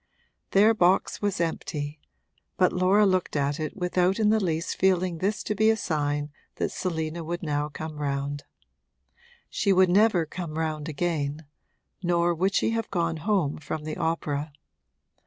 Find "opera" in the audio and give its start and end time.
13.97-14.51